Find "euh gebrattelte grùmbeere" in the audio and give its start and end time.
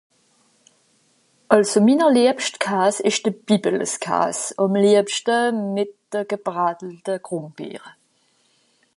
6.19-7.89